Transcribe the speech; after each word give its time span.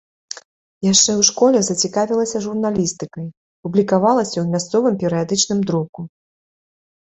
Яшчэ 0.91 1.11
ў 1.19 1.25
школе 1.29 1.59
зацікавілася 1.67 2.41
журналістыкай, 2.45 3.27
публікавалася 3.67 4.35
ў 4.41 4.45
мясцовым 4.55 4.97
перыядычным 5.05 5.59
друку. 5.69 6.01